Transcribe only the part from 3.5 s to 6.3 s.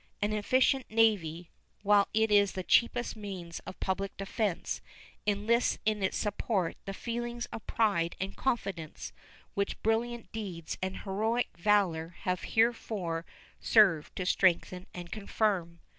of public defense, enlists in its